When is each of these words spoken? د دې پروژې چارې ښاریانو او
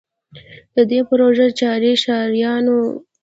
د 0.75 0.77
دې 0.89 0.99
پروژې 1.09 1.47
چارې 1.59 1.91
ښاریانو 2.03 2.77
او 2.81 2.91